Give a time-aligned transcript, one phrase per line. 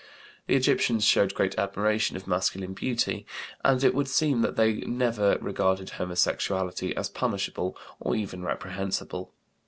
[0.47, 3.23] The Egyptians showed great admiration of masculine beauty,
[3.63, 9.31] and it would seem that they never regarded homosexuality as punishable or even reprehensible.